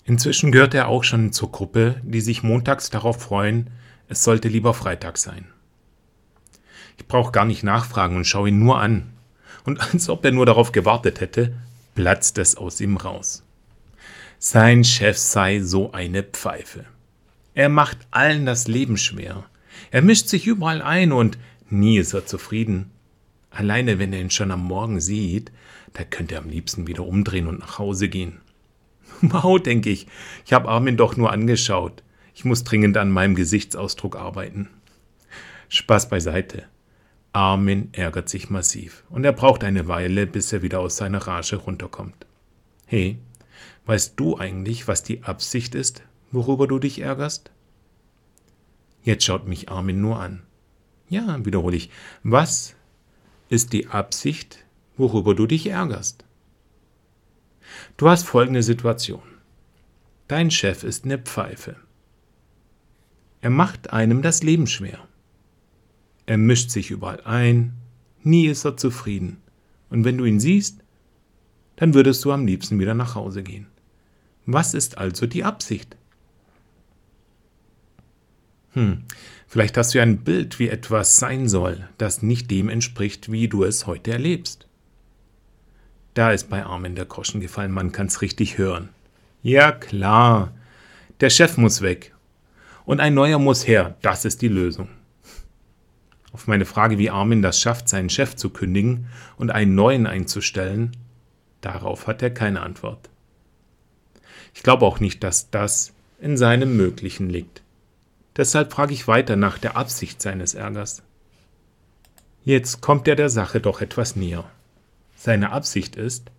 Inzwischen 0.04 0.52
gehört 0.52 0.72
er 0.74 0.88
auch 0.88 1.04
schon 1.04 1.32
zur 1.32 1.52
Gruppe, 1.52 2.00
die 2.02 2.22
sich 2.22 2.42
montags 2.42 2.88
darauf 2.88 3.20
freuen, 3.20 3.70
es 4.08 4.24
sollte 4.24 4.48
lieber 4.48 4.72
Freitag 4.72 5.18
sein. 5.18 5.46
Ich 6.98 7.06
brauche 7.06 7.32
gar 7.32 7.46
nicht 7.46 7.62
nachfragen 7.62 8.16
und 8.16 8.26
schaue 8.26 8.50
ihn 8.50 8.58
nur 8.58 8.78
an. 8.78 9.14
Und 9.64 9.80
als 9.94 10.08
ob 10.08 10.24
er 10.24 10.32
nur 10.32 10.46
darauf 10.46 10.72
gewartet 10.72 11.20
hätte, 11.20 11.54
platzt 11.94 12.38
es 12.38 12.56
aus 12.56 12.80
ihm 12.80 12.96
raus. 12.96 13.42
Sein 14.38 14.84
Chef 14.84 15.16
sei 15.18 15.60
so 15.60 15.92
eine 15.92 16.22
Pfeife. 16.22 16.84
Er 17.54 17.68
macht 17.68 17.98
allen 18.10 18.46
das 18.46 18.68
Leben 18.68 18.96
schwer. 18.96 19.44
Er 19.90 20.02
mischt 20.02 20.28
sich 20.28 20.46
überall 20.46 20.80
ein 20.82 21.10
und 21.12 21.38
nie 21.70 21.98
ist 21.98 22.12
er 22.12 22.26
zufrieden. 22.26 22.90
Alleine 23.50 23.98
wenn 23.98 24.12
er 24.12 24.20
ihn 24.20 24.30
schon 24.30 24.50
am 24.50 24.62
Morgen 24.62 25.00
sieht, 25.00 25.50
da 25.94 26.04
könnte 26.04 26.36
er 26.36 26.42
am 26.42 26.50
liebsten 26.50 26.86
wieder 26.86 27.04
umdrehen 27.04 27.48
und 27.48 27.58
nach 27.58 27.78
Hause 27.78 28.08
gehen. 28.08 28.40
Wow, 29.20 29.60
denke 29.60 29.90
ich, 29.90 30.06
ich 30.46 30.52
habe 30.52 30.68
Armin 30.68 30.96
doch 30.96 31.16
nur 31.16 31.32
angeschaut. 31.32 32.04
Ich 32.34 32.44
muss 32.44 32.62
dringend 32.62 32.96
an 32.96 33.10
meinem 33.10 33.34
Gesichtsausdruck 33.34 34.14
arbeiten. 34.14 34.68
Spaß 35.68 36.08
beiseite. 36.08 36.66
Armin 37.32 37.90
ärgert 37.92 38.28
sich 38.28 38.50
massiv 38.50 39.04
und 39.10 39.24
er 39.24 39.32
braucht 39.32 39.62
eine 39.64 39.86
Weile, 39.88 40.26
bis 40.26 40.52
er 40.52 40.62
wieder 40.62 40.80
aus 40.80 40.96
seiner 40.96 41.26
Rage 41.26 41.56
runterkommt. 41.56 42.26
Hey, 42.86 43.18
weißt 43.86 44.14
du 44.16 44.38
eigentlich, 44.38 44.88
was 44.88 45.02
die 45.02 45.22
Absicht 45.22 45.74
ist, 45.74 46.02
worüber 46.32 46.66
du 46.66 46.78
dich 46.78 47.00
ärgerst? 47.00 47.50
Jetzt 49.02 49.24
schaut 49.24 49.46
mich 49.46 49.70
Armin 49.70 50.00
nur 50.00 50.20
an. 50.20 50.42
Ja, 51.08 51.44
wiederhole 51.44 51.76
ich. 51.76 51.90
Was 52.22 52.74
ist 53.48 53.72
die 53.72 53.88
Absicht, 53.88 54.64
worüber 54.96 55.34
du 55.34 55.46
dich 55.46 55.66
ärgerst? 55.66 56.24
Du 57.96 58.08
hast 58.08 58.24
folgende 58.24 58.62
Situation. 58.62 59.22
Dein 60.28 60.50
Chef 60.50 60.84
ist 60.84 61.04
eine 61.04 61.18
Pfeife. 61.18 61.76
Er 63.40 63.50
macht 63.50 63.92
einem 63.92 64.20
das 64.20 64.42
Leben 64.42 64.66
schwer. 64.66 65.06
Er 66.28 66.36
mischt 66.36 66.68
sich 66.68 66.90
überall 66.90 67.22
ein, 67.22 67.72
nie 68.22 68.48
ist 68.48 68.66
er 68.66 68.76
zufrieden. 68.76 69.38
Und 69.88 70.04
wenn 70.04 70.18
du 70.18 70.26
ihn 70.26 70.40
siehst, 70.40 70.80
dann 71.76 71.94
würdest 71.94 72.22
du 72.22 72.32
am 72.32 72.44
liebsten 72.44 72.78
wieder 72.78 72.92
nach 72.92 73.14
Hause 73.14 73.42
gehen. 73.42 73.66
Was 74.44 74.74
ist 74.74 74.98
also 74.98 75.26
die 75.26 75.42
Absicht? 75.42 75.96
Hm, 78.72 79.04
vielleicht 79.46 79.78
hast 79.78 79.94
du 79.94 80.02
ein 80.02 80.18
Bild, 80.18 80.58
wie 80.58 80.68
etwas 80.68 81.16
sein 81.16 81.48
soll, 81.48 81.88
das 81.96 82.20
nicht 82.20 82.50
dem 82.50 82.68
entspricht, 82.68 83.32
wie 83.32 83.48
du 83.48 83.64
es 83.64 83.86
heute 83.86 84.10
erlebst. 84.10 84.68
Da 86.12 86.32
ist 86.32 86.50
bei 86.50 86.62
Armin 86.62 86.94
der 86.94 87.06
Groschen 87.06 87.40
gefallen, 87.40 87.72
man 87.72 87.90
kann's 87.90 88.20
richtig 88.20 88.58
hören. 88.58 88.90
Ja 89.42 89.72
klar, 89.72 90.52
der 91.20 91.30
Chef 91.30 91.56
muss 91.56 91.80
weg 91.80 92.14
und 92.84 93.00
ein 93.00 93.14
neuer 93.14 93.38
muss 93.38 93.66
her. 93.66 93.96
Das 94.02 94.26
ist 94.26 94.42
die 94.42 94.48
Lösung. 94.48 94.90
Auf 96.38 96.46
meine 96.46 96.66
Frage, 96.66 96.98
wie 96.98 97.10
Armin 97.10 97.42
das 97.42 97.60
schafft, 97.60 97.88
seinen 97.88 98.10
Chef 98.10 98.36
zu 98.36 98.50
kündigen 98.50 99.08
und 99.38 99.50
einen 99.50 99.74
neuen 99.74 100.06
einzustellen, 100.06 100.96
darauf 101.62 102.06
hat 102.06 102.22
er 102.22 102.30
keine 102.30 102.62
Antwort. 102.62 103.10
Ich 104.54 104.62
glaube 104.62 104.86
auch 104.86 105.00
nicht, 105.00 105.24
dass 105.24 105.50
das 105.50 105.94
in 106.20 106.36
seinem 106.36 106.76
Möglichen 106.76 107.28
liegt. 107.28 107.64
Deshalb 108.36 108.72
frage 108.72 108.94
ich 108.94 109.08
weiter 109.08 109.34
nach 109.34 109.58
der 109.58 109.76
Absicht 109.76 110.22
seines 110.22 110.54
Ärgers. 110.54 111.02
Jetzt 112.44 112.82
kommt 112.82 113.08
er 113.08 113.16
der 113.16 113.30
Sache 113.30 113.60
doch 113.60 113.80
etwas 113.80 114.14
näher. 114.14 114.44
Seine 115.16 115.50
Absicht 115.50 115.96
ist, 115.96 116.30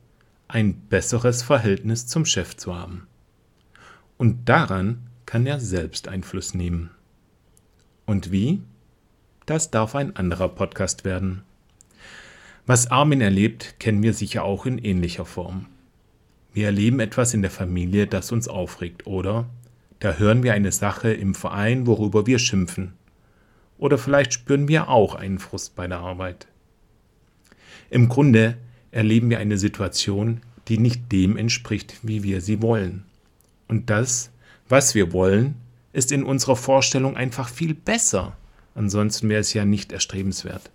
ein 0.47 0.75
besseres 0.75 1.43
Verhältnis 1.43 2.07
zum 2.07 2.23
Chef 2.23 2.55
zu 2.55 2.73
haben. 2.73 3.05
Und 4.17 4.47
daran 4.47 5.09
kann 5.25 5.45
er 5.45 5.59
selbst 5.59 6.07
Einfluss 6.07 6.53
nehmen. 6.53 6.89
Und 8.05 8.31
wie? 8.31 8.61
Das 9.49 9.71
darf 9.71 9.95
ein 9.95 10.15
anderer 10.15 10.47
Podcast 10.47 11.05
werden. 11.05 11.41
Was 12.67 12.91
Armin 12.91 13.19
erlebt, 13.19 13.79
kennen 13.79 14.03
wir 14.03 14.13
sicher 14.13 14.43
auch 14.43 14.67
in 14.67 14.77
ähnlicher 14.77 15.25
Form. 15.25 15.65
Wir 16.53 16.67
erleben 16.67 16.99
etwas 16.99 17.33
in 17.33 17.41
der 17.41 17.49
Familie, 17.49 18.05
das 18.05 18.31
uns 18.31 18.47
aufregt, 18.47 19.07
oder? 19.07 19.49
Da 19.97 20.13
hören 20.13 20.43
wir 20.43 20.53
eine 20.53 20.71
Sache 20.71 21.11
im 21.11 21.33
Verein, 21.33 21.87
worüber 21.87 22.27
wir 22.27 22.37
schimpfen. 22.37 22.93
Oder 23.79 23.97
vielleicht 23.97 24.33
spüren 24.33 24.67
wir 24.67 24.87
auch 24.87 25.15
einen 25.15 25.39
Frust 25.39 25.75
bei 25.75 25.87
der 25.87 25.97
Arbeit. 25.97 26.45
Im 27.89 28.07
Grunde 28.07 28.55
erleben 28.91 29.31
wir 29.31 29.39
eine 29.39 29.57
Situation, 29.57 30.41
die 30.67 30.77
nicht 30.77 31.11
dem 31.11 31.37
entspricht, 31.37 31.95
wie 32.03 32.21
wir 32.21 32.41
sie 32.41 32.61
wollen. 32.61 33.03
Und 33.67 33.89
das 33.89 34.29
was 34.67 34.93
wir 34.93 35.11
wollen, 35.11 35.55
ist 35.91 36.11
in 36.11 36.23
unserer 36.23 36.55
Vorstellung 36.55 37.17
einfach 37.17 37.49
viel 37.49 37.73
besser. 37.73 38.37
Ansonsten 38.75 39.29
wäre 39.29 39.41
es 39.41 39.53
ja 39.53 39.65
nicht 39.65 39.91
erstrebenswert. 39.91 40.71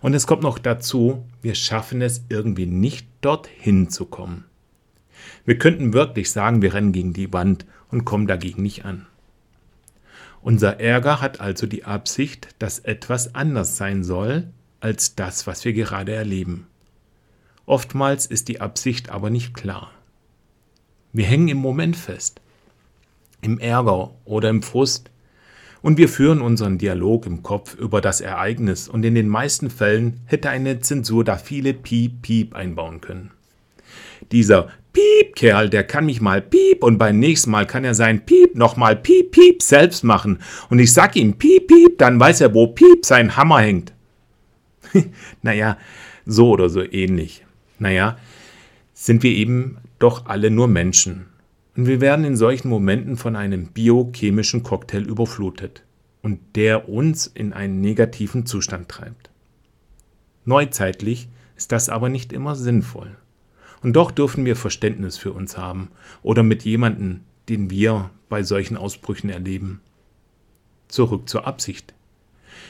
Und 0.00 0.14
es 0.14 0.26
kommt 0.26 0.42
noch 0.42 0.58
dazu, 0.58 1.24
wir 1.42 1.54
schaffen 1.54 2.00
es 2.00 2.24
irgendwie 2.28 2.66
nicht 2.66 3.06
dorthin 3.20 3.90
zu 3.90 4.06
kommen. 4.06 4.44
Wir 5.44 5.58
könnten 5.58 5.92
wirklich 5.92 6.30
sagen, 6.30 6.62
wir 6.62 6.72
rennen 6.72 6.92
gegen 6.92 7.12
die 7.12 7.32
Wand 7.32 7.66
und 7.90 8.04
kommen 8.04 8.26
dagegen 8.26 8.62
nicht 8.62 8.84
an. 8.84 9.06
Unser 10.42 10.80
Ärger 10.80 11.20
hat 11.20 11.40
also 11.40 11.66
die 11.66 11.84
Absicht, 11.84 12.48
dass 12.58 12.78
etwas 12.78 13.34
anders 13.34 13.76
sein 13.76 14.04
soll 14.04 14.48
als 14.80 15.14
das, 15.14 15.46
was 15.46 15.64
wir 15.64 15.72
gerade 15.72 16.12
erleben. 16.12 16.66
Oftmals 17.66 18.26
ist 18.26 18.48
die 18.48 18.60
Absicht 18.60 19.08
aber 19.08 19.30
nicht 19.30 19.54
klar. 19.54 19.90
Wir 21.12 21.26
hängen 21.26 21.48
im 21.48 21.58
Moment 21.58 21.96
fest 21.96 22.40
im 23.44 23.58
Ärger 23.58 24.10
oder 24.24 24.48
im 24.48 24.62
Frust. 24.62 25.10
Und 25.84 25.98
wir 25.98 26.08
führen 26.08 26.40
unseren 26.40 26.78
Dialog 26.78 27.26
im 27.26 27.42
Kopf 27.42 27.74
über 27.74 28.00
das 28.00 28.22
Ereignis 28.22 28.88
und 28.88 29.04
in 29.04 29.14
den 29.14 29.28
meisten 29.28 29.68
Fällen 29.68 30.20
hätte 30.24 30.48
eine 30.48 30.80
Zensur 30.80 31.24
da 31.24 31.36
viele 31.36 31.74
Piep, 31.74 32.22
Piep 32.22 32.54
einbauen 32.54 33.02
können. 33.02 33.32
Dieser 34.32 34.70
Piep-Kerl, 34.94 35.68
der 35.68 35.84
kann 35.84 36.06
mich 36.06 36.22
mal 36.22 36.40
Piep 36.40 36.82
und 36.82 36.96
beim 36.96 37.18
nächsten 37.18 37.50
Mal 37.50 37.66
kann 37.66 37.84
er 37.84 37.94
sein 37.94 38.24
Piep 38.24 38.54
nochmal 38.56 38.96
Piep, 38.96 39.32
Piep 39.32 39.60
selbst 39.60 40.04
machen. 40.04 40.38
Und 40.70 40.78
ich 40.78 40.90
sag 40.90 41.16
ihm 41.16 41.34
Piep, 41.34 41.66
Piep, 41.66 41.98
dann 41.98 42.18
weiß 42.18 42.40
er, 42.40 42.54
wo 42.54 42.68
Piep 42.68 43.04
sein 43.04 43.36
Hammer 43.36 43.60
hängt. 43.60 43.92
naja, 45.42 45.76
so 46.24 46.48
oder 46.48 46.70
so 46.70 46.80
ähnlich. 46.82 47.44
Naja, 47.78 48.16
sind 48.94 49.22
wir 49.22 49.32
eben 49.32 49.76
doch 49.98 50.24
alle 50.24 50.50
nur 50.50 50.66
Menschen. 50.66 51.26
Und 51.76 51.86
wir 51.86 52.00
werden 52.00 52.24
in 52.24 52.36
solchen 52.36 52.68
Momenten 52.68 53.16
von 53.16 53.34
einem 53.34 53.66
biochemischen 53.68 54.62
Cocktail 54.62 55.02
überflutet 55.02 55.82
und 56.22 56.38
der 56.54 56.88
uns 56.88 57.26
in 57.26 57.52
einen 57.52 57.80
negativen 57.80 58.46
Zustand 58.46 58.88
treibt. 58.88 59.30
Neuzeitlich 60.44 61.28
ist 61.56 61.72
das 61.72 61.88
aber 61.88 62.08
nicht 62.08 62.32
immer 62.32 62.54
sinnvoll. 62.54 63.16
Und 63.82 63.94
doch 63.94 64.10
dürfen 64.10 64.44
wir 64.44 64.56
Verständnis 64.56 65.18
für 65.18 65.32
uns 65.32 65.58
haben 65.58 65.90
oder 66.22 66.42
mit 66.42 66.62
jemandem, 66.62 67.20
den 67.48 67.70
wir 67.70 68.10
bei 68.28 68.42
solchen 68.42 68.76
Ausbrüchen 68.76 69.28
erleben. 69.28 69.80
Zurück 70.88 71.28
zur 71.28 71.46
Absicht. 71.46 71.92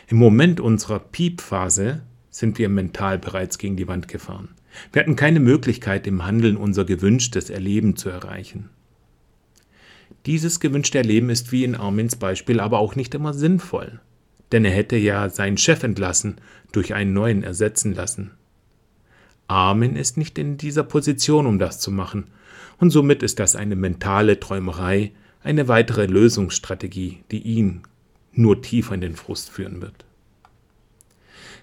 Im 0.08 0.16
Moment 0.16 0.60
unserer 0.60 0.98
Piepphase 0.98 2.02
sind 2.30 2.58
wir 2.58 2.68
mental 2.68 3.18
bereits 3.18 3.58
gegen 3.58 3.76
die 3.76 3.86
Wand 3.86 4.08
gefahren. 4.08 4.48
Wir 4.92 5.02
hatten 5.02 5.14
keine 5.14 5.40
Möglichkeit, 5.40 6.06
im 6.06 6.24
Handeln 6.24 6.56
unser 6.56 6.84
gewünschtes 6.84 7.48
Erleben 7.48 7.96
zu 7.96 8.08
erreichen. 8.08 8.70
Dieses 10.26 10.60
gewünschte 10.60 10.98
Erleben 10.98 11.30
ist 11.30 11.52
wie 11.52 11.64
in 11.64 11.74
Armins 11.74 12.16
Beispiel 12.16 12.60
aber 12.60 12.78
auch 12.78 12.96
nicht 12.96 13.14
immer 13.14 13.34
sinnvoll. 13.34 14.00
denn 14.54 14.64
er 14.64 14.70
hätte 14.70 14.96
ja 14.96 15.28
seinen 15.30 15.58
Chef 15.58 15.82
entlassen, 15.82 16.36
durch 16.70 16.94
einen 16.94 17.12
neuen 17.12 17.42
ersetzen 17.42 17.92
lassen. 17.92 18.30
Armin 19.48 19.96
ist 19.96 20.16
nicht 20.16 20.38
in 20.38 20.56
dieser 20.56 20.84
Position, 20.84 21.46
um 21.46 21.58
das 21.58 21.80
zu 21.80 21.90
machen, 21.90 22.28
und 22.78 22.90
somit 22.90 23.24
ist 23.24 23.40
das 23.40 23.56
eine 23.56 23.74
mentale 23.74 24.38
Träumerei, 24.38 25.10
eine 25.42 25.66
weitere 25.66 26.06
Lösungsstrategie, 26.06 27.24
die 27.32 27.42
ihn 27.42 27.82
nur 28.32 28.62
tiefer 28.62 28.94
in 28.94 29.00
den 29.00 29.16
Frust 29.16 29.50
führen 29.50 29.82
wird. 29.82 30.04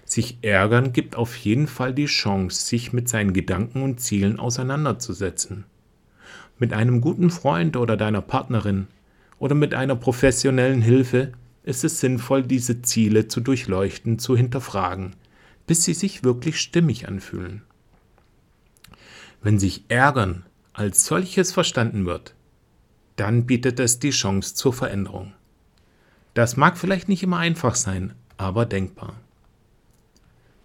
Sich 0.04 0.36
ärgern 0.42 0.92
gibt 0.92 1.16
auf 1.16 1.34
jeden 1.36 1.68
Fall 1.68 1.94
die 1.94 2.04
Chance, 2.04 2.66
sich 2.66 2.92
mit 2.92 3.08
seinen 3.08 3.32
Gedanken 3.32 3.82
und 3.82 4.00
Zielen 4.00 4.38
auseinanderzusetzen. 4.38 5.64
Mit 6.58 6.72
einem 6.72 7.00
guten 7.00 7.30
Freund 7.30 7.76
oder 7.76 7.96
deiner 7.96 8.22
Partnerin 8.22 8.86
oder 9.38 9.54
mit 9.54 9.74
einer 9.74 9.96
professionellen 9.96 10.82
Hilfe 10.82 11.32
ist 11.64 11.84
es 11.84 12.00
sinnvoll, 12.00 12.42
diese 12.42 12.82
Ziele 12.82 13.28
zu 13.28 13.40
durchleuchten, 13.40 14.18
zu 14.18 14.36
hinterfragen, 14.36 15.16
bis 15.66 15.84
sie 15.84 15.94
sich 15.94 16.24
wirklich 16.24 16.60
stimmig 16.60 17.08
anfühlen. 17.08 17.62
Wenn 19.42 19.58
sich 19.58 19.84
Ärgern 19.88 20.44
als 20.72 21.04
solches 21.04 21.52
verstanden 21.52 22.06
wird, 22.06 22.34
dann 23.16 23.46
bietet 23.46 23.80
es 23.80 23.98
die 23.98 24.10
Chance 24.10 24.54
zur 24.54 24.72
Veränderung. 24.72 25.32
Das 26.34 26.56
mag 26.56 26.78
vielleicht 26.78 27.08
nicht 27.08 27.22
immer 27.22 27.38
einfach 27.38 27.74
sein, 27.74 28.14
aber 28.36 28.64
denkbar. 28.64 29.14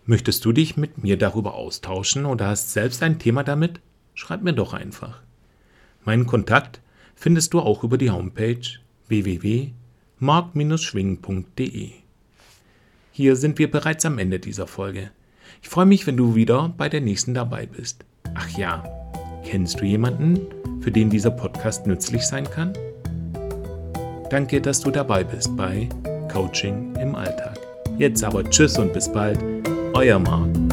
Möchtest 0.05 0.45
du 0.45 0.53
dich 0.53 0.77
mit 0.77 1.03
mir 1.03 1.17
darüber 1.17 1.55
austauschen 1.55 2.25
oder 2.25 2.47
hast 2.47 2.71
selbst 2.71 3.03
ein 3.03 3.19
Thema 3.19 3.43
damit? 3.43 3.81
Schreib 4.13 4.41
mir 4.41 4.53
doch 4.53 4.73
einfach. 4.73 5.21
Meinen 6.07 6.25
Kontakt 6.25 6.81
findest 7.15 7.53
du 7.53 7.59
auch 7.59 7.83
über 7.83 7.97
die 7.97 8.11
Homepage 8.11 8.61
www.mark-schwingen.de. 9.09 11.91
Hier 13.11 13.35
sind 13.35 13.59
wir 13.59 13.69
bereits 13.69 14.05
am 14.05 14.17
Ende 14.17 14.39
dieser 14.39 14.67
Folge. 14.67 15.11
Ich 15.61 15.67
freue 15.67 15.85
mich, 15.85 16.07
wenn 16.07 16.15
du 16.15 16.33
wieder 16.33 16.73
bei 16.77 16.87
der 16.87 17.01
nächsten 17.01 17.33
dabei 17.33 17.65
bist. 17.65 18.05
Ach 18.35 18.47
ja, 18.57 18.85
kennst 19.43 19.81
du 19.81 19.83
jemanden, 19.83 20.39
für 20.79 20.93
den 20.93 21.09
dieser 21.09 21.31
Podcast 21.31 21.87
nützlich 21.87 22.21
sein 22.21 22.49
kann? 22.49 22.71
Danke, 24.29 24.61
dass 24.61 24.79
du 24.79 24.91
dabei 24.91 25.25
bist 25.25 25.57
bei 25.57 25.89
Coaching 26.31 26.95
im 26.95 27.15
Alltag. 27.15 27.59
Jetzt 27.97 28.23
aber 28.23 28.49
Tschüss 28.49 28.79
und 28.79 28.93
bis 28.93 29.11
bald, 29.11 29.43
euer 29.93 30.19
Marc. 30.19 30.66